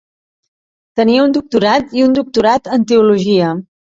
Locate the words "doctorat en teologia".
2.21-3.51